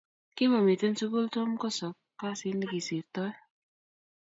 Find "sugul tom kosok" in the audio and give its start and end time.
0.99-1.95